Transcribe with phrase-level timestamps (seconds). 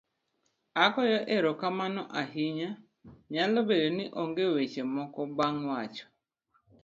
[0.83, 2.69] agoyo erokamano ahinya.
[3.33, 6.05] nyalo bedo ni onge weche moko bang' wacho